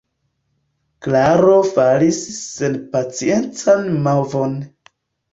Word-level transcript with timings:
Klaro 1.07 1.57
faris 1.71 2.21
senpaciencan 2.37 3.85
movon. 4.07 4.57